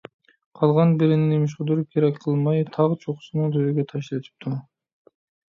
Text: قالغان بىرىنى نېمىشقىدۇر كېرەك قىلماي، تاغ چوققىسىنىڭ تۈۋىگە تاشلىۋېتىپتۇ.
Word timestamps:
قالغان 0.59 0.95
بىرىنى 1.01 1.27
نېمىشقىدۇر 1.33 1.81
كېرەك 1.97 2.17
قىلماي، 2.23 2.65
تاغ 2.79 2.97
چوققىسىنىڭ 3.05 3.55
تۈۋىگە 3.59 3.87
تاشلىۋېتىپتۇ. 3.95 4.57